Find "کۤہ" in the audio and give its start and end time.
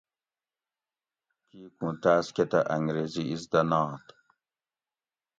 2.35-2.45